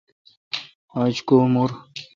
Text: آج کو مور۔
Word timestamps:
آج 1.01 1.15
کو 1.27 1.35
مور۔ 1.53 1.69